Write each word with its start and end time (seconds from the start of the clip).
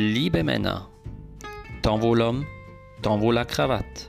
Liebe 0.00 0.44
Männer, 0.44 0.88
tant 1.82 1.98
vaut 1.98 2.14
l'homme, 2.14 2.46
tant 3.02 3.18
vaut 3.18 3.32
la 3.32 3.44
cravate. 3.44 4.08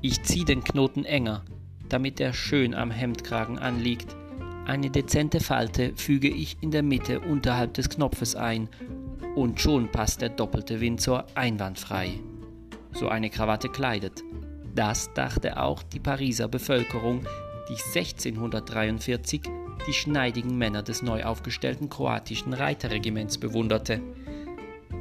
Ich 0.00 0.22
zieh 0.22 0.46
den 0.46 0.64
Knoten 0.64 1.04
enger, 1.04 1.44
damit 1.90 2.18
er 2.18 2.32
schön 2.32 2.74
am 2.74 2.90
Hemdkragen 2.90 3.58
anliegt. 3.58 4.16
Eine 4.64 4.88
dezente 4.88 5.38
Falte 5.40 5.92
füge 5.96 6.28
ich 6.28 6.56
in 6.62 6.70
der 6.70 6.82
Mitte 6.82 7.20
unterhalb 7.20 7.74
des 7.74 7.90
Knopfes 7.90 8.34
ein 8.34 8.70
und 9.36 9.60
schon 9.60 9.92
passt 9.92 10.22
der 10.22 10.30
doppelte 10.30 10.80
Windsor 10.80 11.26
einwandfrei. 11.34 12.18
So 12.92 13.08
eine 13.08 13.28
Krawatte 13.28 13.68
kleidet. 13.68 14.24
Das 14.74 15.12
dachte 15.12 15.60
auch 15.60 15.82
die 15.82 16.00
Pariser 16.00 16.48
Bevölkerung, 16.48 17.26
die 17.68 17.98
1643 17.98 19.42
die 19.86 19.92
schneidigen 19.92 20.56
Männer 20.56 20.82
des 20.82 21.02
neu 21.02 21.24
aufgestellten 21.24 21.88
kroatischen 21.88 22.52
Reiterregiments 22.52 23.38
bewunderte. 23.38 24.00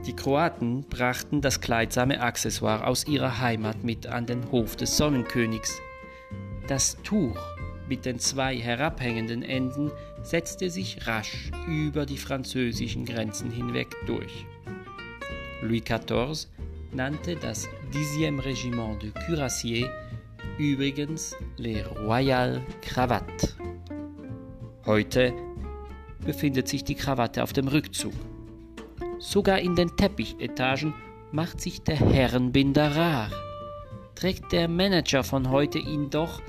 Die 0.06 0.16
Kroaten 0.16 0.84
brachten 0.84 1.42
das 1.42 1.62
kleidsame 1.62 2.22
Accessoire 2.22 2.88
aus 2.88 3.06
ihrer 3.08 3.40
Heimat 3.40 3.84
mit 3.84 4.08
an 4.08 4.26
den 4.26 4.52
Hof 4.52 4.76
des 4.76 4.98
Sonnenkönigs. 4.98 5.80
Das 6.68 6.98
Tuch 7.04 7.38
mit 7.88 8.06
den 8.06 8.20
zwei 8.20 8.58
herabhängenden 8.58 9.44
Enden 9.44 9.92
setzte 10.24 10.70
sich 10.70 11.06
rasch 11.08 11.52
über 11.68 12.06
die 12.06 12.18
französischen 12.18 13.06
Grenzen 13.06 13.52
hinweg 13.52 13.96
durch. 14.08 14.46
Louis 15.62 15.84
XIV 15.84 16.48
nannte 16.94 17.36
das 17.36 17.68
10e 17.94 18.44
Regiment 18.44 19.04
de 19.04 19.12
Cuirassiers 19.12 19.90
übrigens 20.58 21.36
les 21.58 21.86
Royal 22.00 22.62
Cravates. 22.82 23.56
Heute 24.92 25.34
befindet 26.26 26.68
sich 26.68 26.84
die 26.84 26.96
Krawatte 26.96 27.44
auf 27.44 27.54
dem 27.54 27.70
Rückzug. 27.70 28.12
Sogar 29.20 29.60
in 29.60 29.74
den 29.78 29.96
Teppichetagen 29.96 30.94
macht 31.32 31.62
sich 31.62 31.82
der 31.82 31.96
Herrenbinder 31.96 32.94
rar. 32.94 33.32
Trägt 34.16 34.52
der 34.52 34.68
Manager 34.68 35.24
von 35.24 35.50
heute 35.50 35.80
ihn 35.80 36.10
doch 36.10 36.42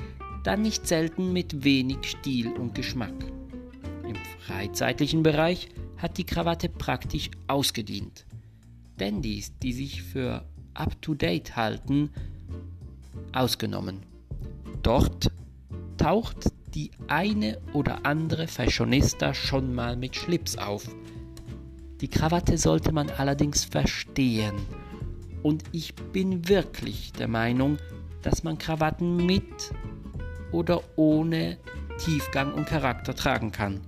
dann 0.42 0.62
nicht 0.62 0.88
selten 0.88 1.32
mit 1.32 1.62
wenig 1.62 1.98
Stil 2.02 2.48
und 2.48 2.74
Geschmack. 2.74 3.14
Im 4.08 4.16
freizeitlichen 4.40 5.22
Bereich 5.22 5.68
hat 5.96 6.18
die 6.18 6.26
Krawatte 6.26 6.68
praktisch 6.68 7.30
ausgedient. 7.46 8.26
Dandys, 8.98 9.56
die 9.60 9.72
sich 9.72 10.02
für 10.02 10.44
up-to-date 10.74 11.54
halten, 11.54 12.10
ausgenommen. 13.32 14.02
Dort 14.82 15.30
taucht 15.96 16.50
die 16.74 16.90
eine 17.08 17.60
oder 17.72 18.06
andere 18.06 18.46
Fashionista 18.46 19.34
schon 19.34 19.74
mal 19.74 19.96
mit 19.96 20.16
Schlips 20.16 20.56
auf. 20.56 20.84
Die 22.00 22.08
Krawatte 22.08 22.58
sollte 22.58 22.92
man 22.92 23.10
allerdings 23.10 23.64
verstehen. 23.64 24.54
Und 25.42 25.64
ich 25.72 25.94
bin 25.94 26.48
wirklich 26.48 27.12
der 27.12 27.28
Meinung, 27.28 27.78
dass 28.22 28.42
man 28.42 28.58
Krawatten 28.58 29.24
mit 29.26 29.72
oder 30.52 30.82
ohne 30.96 31.58
Tiefgang 31.98 32.52
und 32.54 32.66
Charakter 32.66 33.14
tragen 33.14 33.52
kann. 33.52 33.80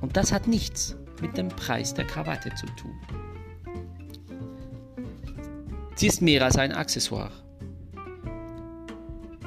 Und 0.00 0.16
das 0.16 0.32
hat 0.32 0.46
nichts 0.46 0.96
mit 1.20 1.36
dem 1.36 1.48
Preis 1.48 1.94
der 1.94 2.06
Krawatte 2.06 2.54
zu 2.54 2.66
tun. 2.76 2.94
Sie 5.96 6.06
ist 6.06 6.22
mehr 6.22 6.44
als 6.44 6.56
ein 6.56 6.72
Accessoire. 6.72 7.32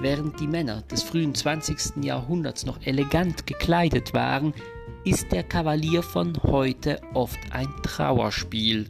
Während 0.02 0.40
die 0.40 0.48
Männer 0.48 0.82
des 0.82 1.04
frühen 1.04 1.36
20. 1.36 2.04
Jahrhunderts 2.04 2.66
noch 2.66 2.82
elegant 2.82 3.46
gekleidet 3.46 4.16
waren, 4.16 4.52
ist 5.04 5.32
der 5.32 5.44
Kavalier 5.44 6.02
von 6.02 6.36
heute 6.42 7.00
oft 7.14 7.38
ein 7.52 7.68
Trauerspiel. 7.84 8.90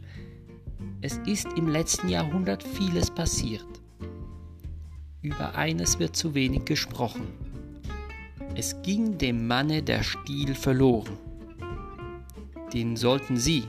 Es 1.02 1.18
ist 1.26 1.48
im 1.54 1.68
letzten 1.68 2.08
Jahrhundert 2.08 2.62
vieles 2.62 3.10
passiert. 3.10 3.66
Über 5.20 5.54
eines 5.54 5.98
wird 5.98 6.16
zu 6.16 6.34
wenig 6.34 6.64
gesprochen. 6.64 7.26
Es 8.54 8.80
ging 8.80 9.18
dem 9.18 9.46
Manne 9.46 9.82
der 9.82 10.02
Stil 10.02 10.54
verloren. 10.54 11.18
Den 12.72 12.96
sollten 12.96 13.36
Sie, 13.36 13.64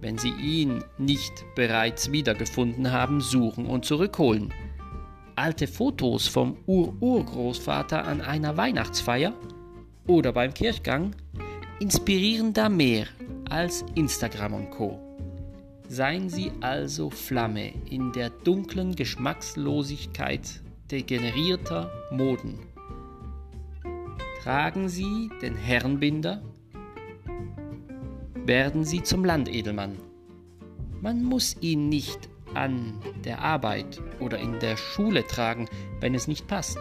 wenn 0.00 0.16
Sie 0.16 0.32
ihn 0.32 0.82
nicht 0.96 1.44
bereits 1.54 2.10
wiedergefunden 2.10 2.90
haben, 2.90 3.20
suchen 3.20 3.66
und 3.66 3.84
zurückholen 3.84 4.50
alte 5.36 5.66
Fotos 5.66 6.26
vom 6.26 6.56
Ur-Urgroßvater 6.66 8.06
an 8.06 8.20
einer 8.20 8.56
Weihnachtsfeier 8.56 9.34
oder 10.06 10.32
beim 10.32 10.52
Kirchgang 10.54 11.14
inspirieren 11.80 12.52
da 12.52 12.68
mehr 12.68 13.06
als 13.50 13.84
Instagram 13.94 14.54
und 14.54 14.70
Co. 14.70 14.98
Seien 15.88 16.28
Sie 16.28 16.50
also 16.60 17.10
Flamme 17.10 17.72
in 17.90 18.12
der 18.12 18.30
dunklen 18.30 18.94
Geschmackslosigkeit 18.94 20.62
degenerierter 20.90 21.90
Moden. 22.10 22.58
Tragen 24.42 24.88
Sie 24.88 25.30
den 25.40 25.56
Herrenbinder, 25.56 26.42
werden 28.46 28.84
Sie 28.84 29.02
zum 29.02 29.24
Landedelmann. 29.24 29.96
Man 31.00 31.22
muss 31.22 31.56
ihn 31.60 31.88
nicht 31.88 32.28
an 32.56 33.00
der 33.24 33.40
Arbeit 33.40 34.00
oder 34.20 34.38
in 34.38 34.58
der 34.58 34.76
Schule 34.76 35.26
tragen, 35.26 35.68
wenn 36.00 36.14
es 36.14 36.28
nicht 36.28 36.46
passt. 36.46 36.78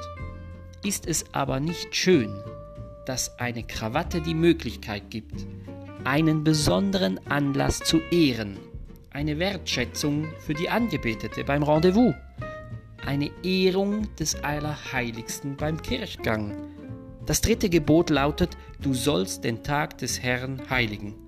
Ist 0.84 1.08
es 1.08 1.26
aber 1.34 1.60
nicht 1.60 1.96
schön, 1.96 2.34
dass 3.06 3.40
eine 3.40 3.64
Krawatte 3.64 4.22
die 4.22 4.34
Möglichkeit 4.34 5.10
gibt, 5.10 5.46
einen 6.04 6.44
besonderen 6.44 7.20
Anlass 7.28 7.80
zu 7.80 8.00
ehren, 8.12 8.58
eine 9.12 9.40
Wertschätzung 9.40 10.28
für 10.40 10.54
die 10.54 10.70
Angebetete 10.70 11.44
beim 11.44 11.64
Rendezvous, 11.64 12.14
eine 13.06 13.32
Ehrung 13.44 14.14
des 14.16 14.36
Allerheiligsten 14.44 15.56
beim 15.56 15.82
Kirchgang. 15.82 16.56
Das 17.26 17.42
dritte 17.42 17.70
Gebot 17.70 18.10
lautet, 18.10 18.58
du 18.82 18.94
sollst 18.94 19.44
den 19.44 19.64
Tag 19.64 19.98
des 19.98 20.22
Herrn 20.22 20.62
heiligen. 20.70 21.23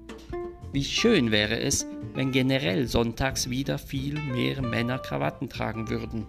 Wie 0.75 0.83
schön 0.83 1.31
wäre 1.31 1.57
es, 1.57 1.87
wenn 2.15 2.33
generell 2.33 2.85
sonntags 2.85 3.49
wieder 3.49 3.77
viel 3.77 4.19
mehr 4.19 4.61
Männer 4.61 4.99
Krawatten 4.99 5.47
tragen 5.47 5.89
würden. 5.89 6.25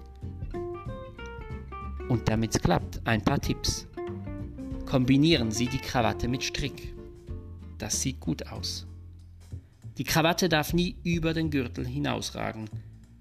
Und 2.08 2.28
damit 2.28 2.54
es 2.54 2.62
klappt, 2.62 3.00
ein 3.04 3.24
paar 3.24 3.40
Tipps. 3.40 3.88
Kombinieren 4.84 5.50
Sie 5.50 5.66
die 5.66 5.80
Krawatte 5.80 6.28
mit 6.28 6.44
Strick. 6.44 6.94
Das 7.78 8.00
sieht 8.00 8.20
gut 8.20 8.46
aus. 8.46 8.86
Die 9.98 10.04
Krawatte 10.04 10.48
darf 10.48 10.72
nie 10.72 10.94
über 11.02 11.34
den 11.34 11.50
Gürtel 11.50 11.84
hinausragen, 11.84 12.70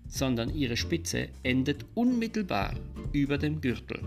sondern 0.08 0.54
ihre 0.54 0.78
Spitze 0.78 1.30
endet 1.42 1.86
unmittelbar 1.96 2.76
über 3.14 3.40
dem 3.40 3.62
Gürtel. 3.62 4.00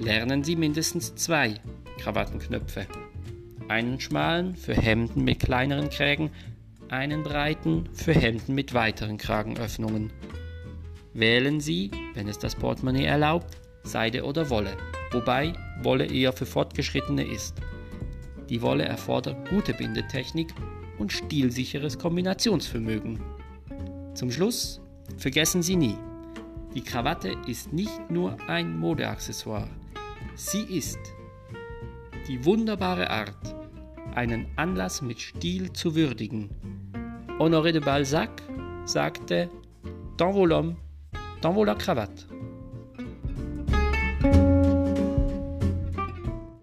Lernen 0.00 0.42
Sie 0.42 0.56
mindestens 0.56 1.14
zwei 1.14 1.60
Krawattenknöpfe 1.98 2.86
einen 3.68 4.00
schmalen 4.00 4.56
für 4.56 4.74
Hemden 4.74 5.24
mit 5.24 5.40
kleineren 5.40 5.90
Krägen, 5.90 6.30
einen 6.88 7.22
breiten 7.22 7.88
für 7.92 8.12
Hemden 8.12 8.54
mit 8.54 8.74
weiteren 8.74 9.18
Kragenöffnungen. 9.18 10.10
Wählen 11.14 11.60
Sie, 11.60 11.90
wenn 12.14 12.28
es 12.28 12.38
das 12.38 12.54
Portemonnaie 12.54 13.04
erlaubt, 13.04 13.56
Seide 13.82 14.24
oder 14.24 14.50
Wolle, 14.50 14.76
wobei 15.12 15.52
Wolle 15.82 16.06
eher 16.06 16.32
für 16.32 16.46
Fortgeschrittene 16.46 17.24
ist. 17.24 17.56
Die 18.48 18.62
Wolle 18.62 18.84
erfordert 18.84 19.48
gute 19.50 19.74
Bindetechnik 19.74 20.48
und 20.98 21.12
stilsicheres 21.12 21.98
Kombinationsvermögen. 21.98 23.20
Zum 24.14 24.30
Schluss 24.30 24.80
vergessen 25.16 25.62
Sie 25.62 25.76
nie, 25.76 25.96
die 26.74 26.82
Krawatte 26.82 27.34
ist 27.46 27.72
nicht 27.72 28.10
nur 28.10 28.36
ein 28.48 28.78
Modeaccessoire, 28.78 29.68
sie 30.34 30.62
ist 30.62 30.98
die 32.28 32.44
wunderbare 32.44 33.08
Art, 33.10 33.57
einen 34.14 34.46
Anlass 34.56 35.02
mit 35.02 35.20
Stil 35.20 35.72
zu 35.72 35.94
würdigen. 35.94 36.50
Honoré 37.38 37.72
de 37.72 37.80
Balzac 37.80 38.42
sagte, 38.84 39.48
Dans 40.16 40.34
vos 40.34 40.46
l'homme, 40.46 40.76
dans 41.40 41.54
vos 41.54 41.64
la 41.64 41.74
cravate. 41.74 42.26